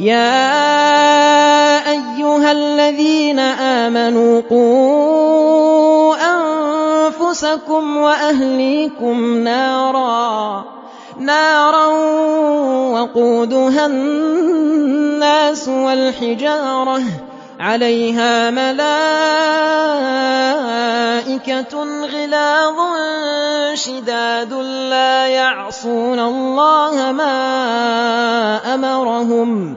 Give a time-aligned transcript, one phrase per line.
[0.00, 9.38] يَا أَيُّهَا الَّذِينَ آمَنُوا قُوا أَنفُسَكُمْ وَأَهْلِيكُمْ
[11.20, 11.86] نَارًا
[12.96, 17.02] وَقُودُهَا النَّاسُ وَالْحِجَارَةُ
[17.60, 18.84] عَلَيْهَا مَلَائِكَةٌ
[22.06, 22.76] غِلَاظٌ
[23.74, 24.52] شِدَادٌ
[24.90, 27.36] لَّا يَعْصُونَ اللَّهَ مَا
[28.74, 29.76] أَمَرَهُمْ.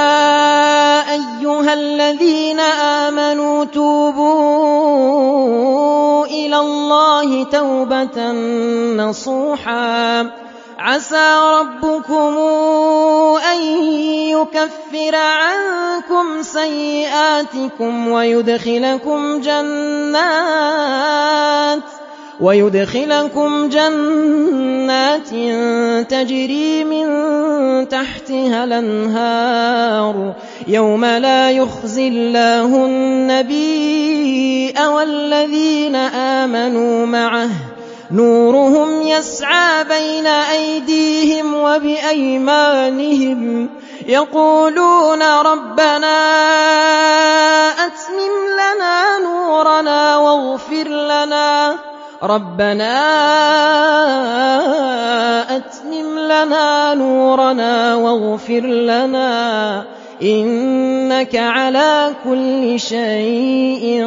[1.71, 4.25] أَيُّهَا الَّذِينَ آمَنُوا تُوبُوا
[6.25, 8.31] إِلَى اللَّهِ تَوْبَةً
[8.99, 10.29] نَّصُوحًا.
[10.79, 12.37] عَسَىٰ رَبُّكُمْ
[13.53, 13.61] أَن
[14.35, 18.07] يُكَفِّرَ عَنكُمْ سَيِّئَاتِكُمْ
[22.41, 25.29] وَيُدْخِلَكُمْ جَنَّاتٍ
[26.09, 27.07] تَجْرِي مِن
[27.87, 30.33] تَحْتِهَا الْأَنْهَارُ.
[30.67, 37.51] يَوْمَ لَا يُخْزِي اللَّهُ النَّبِيَّ وَالَّذِينَ آمَنُوا مَعَهُ ۖ.
[38.11, 43.69] نُورُهُمْ يَسْعَىٰ بَيْنَ أَيْدِيهِمْ وَبِأَيْمَانِهِمْ.
[44.07, 46.17] يَقُولُونَ رَبَّنَا
[47.85, 49.17] أَتْمِمْ لَنَا
[56.95, 60.00] نُورَنَا وَاغْفِرْ لَنَا.
[60.23, 64.05] إِنَّكَ عَلَىٰ كُلِّ شَيْءٍ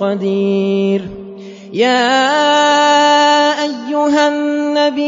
[0.00, 1.02] قَدِيرٌ.
[1.72, 2.08] يَا
[3.62, 5.06] أَيُّهَا النَّبِيُّ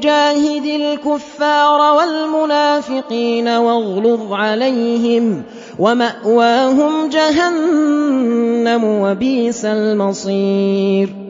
[0.00, 5.44] جَاهِدِ الْكُفَّارَ وَالْمُنَافِقِينَ وَاغْلُظْ عَلَيْهِمْ ۚ
[5.78, 11.29] وَمَأْوَاهُمْ جَهَنَّمُ ۖ وَبِئْسَ الْمَصِيرُ.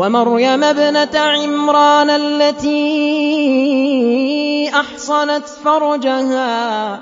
[0.00, 2.80] وَمَرْيَمَ ابْنَتَ عِمْرَانَ الَّتِي
[4.74, 7.00] أَحْصَنَتْ فَرْجَهَا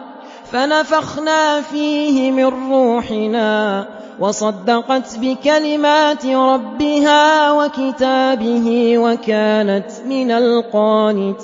[0.52, 3.86] فَنَفَخْنَا فِيهِ مِن رُّوحِنَا
[4.20, 11.38] وَصَدَّقَتْ بِكَلِمَاتِ رَبِّهَا وَكِتَابِهِ وَكَانَتْ مِنَ الْقَانِتِينَ.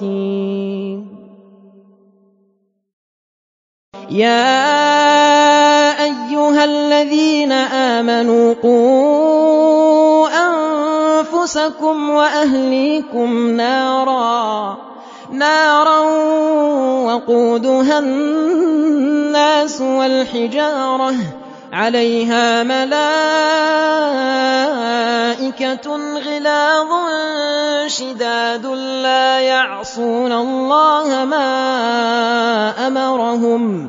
[4.11, 4.55] يَا
[6.03, 10.04] أَيُّهَا الَّذِينَ آمَنُوا قُوا
[11.45, 13.29] أَنفُسَكُمْ وَأَهْلِيكُمْ
[15.33, 16.01] نَارًا
[17.05, 21.15] وَقُودُهَا النَّاسُ وَالْحِجَارَةُ.
[21.73, 23.07] عَلَيْهَا مَلَائِكَةٌ
[26.17, 26.91] غِلَاظٌ
[27.87, 28.67] شِدَادٌ
[29.05, 31.45] لَّا يَعْصُونَ اللَّهَ مَا
[32.87, 33.89] أَمَرَهُمْ.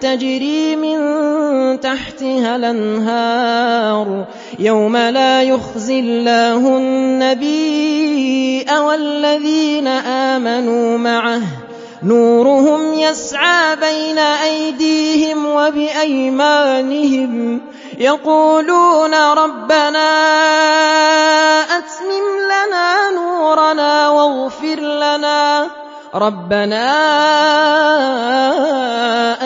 [0.00, 4.24] تجري من تحتها الأنهار.
[4.58, 11.42] يوم لا يخزي الله النبي والذين آمنوا معه.
[12.02, 17.60] نورهم يسعى بين أيديهم وبأيمانهم.
[17.98, 20.10] يقولون ربنا
[21.60, 25.83] أتمم لنا نورنا واغفر لنا.
[26.14, 26.90] ربنا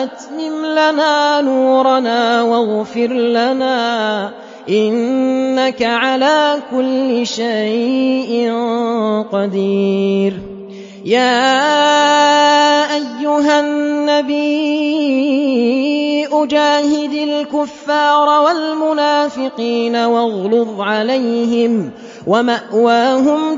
[0.03, 4.31] أتمم لنا نورنا واغفر لنا
[4.69, 8.53] إنك على كل شيء
[9.31, 10.33] قدير.
[11.05, 11.41] يا
[12.95, 14.49] أيها النبي
[16.27, 21.91] أجاهد الكفار والمنافقين واغلظ عليهم
[22.27, 23.57] ومأواهم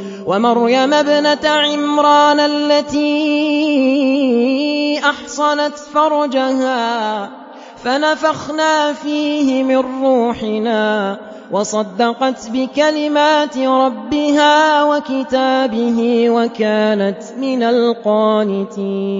[0.31, 3.01] ومريم ابنة عمران التي
[5.05, 7.29] أحصنت فرجها
[7.83, 11.17] فنفخنا فيه من روحنا
[11.51, 19.11] وصدقت بكلمات ربها وكتابه وكانت من القانتين.